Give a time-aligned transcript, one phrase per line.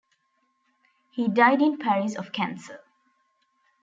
[1.11, 2.79] He died in Paris of cancer.